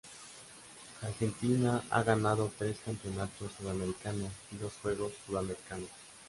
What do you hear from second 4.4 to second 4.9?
y dos